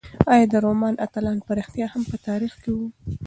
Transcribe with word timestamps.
ایا 0.33 0.45
د 0.51 0.53
رومان 0.65 0.95
اتلان 1.05 1.37
په 1.45 1.51
رښتیا 1.59 1.85
هم 1.93 2.03
په 2.11 2.17
تاریخ 2.27 2.53
کې 2.61 2.69
وو؟ 2.75 2.87